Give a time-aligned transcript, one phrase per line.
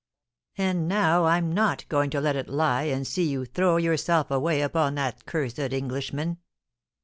[0.57, 4.63] And now I'm not going to let it lie, and see you throw yourself away
[4.63, 6.39] upon that cursed Englishman.